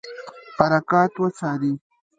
حرکات 0.57 1.11
وڅاري. 1.21 1.73